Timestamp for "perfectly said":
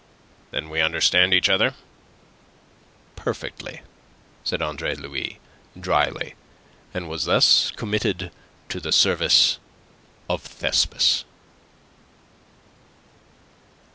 3.15-4.59